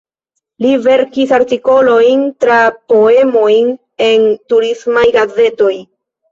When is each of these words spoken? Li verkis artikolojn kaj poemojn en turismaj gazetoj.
Li 0.65 0.69
verkis 0.85 1.33
artikolojn 1.37 2.25
kaj 2.47 2.59
poemojn 2.95 3.71
en 4.09 4.27
turismaj 4.55 5.07
gazetoj. 5.21 5.75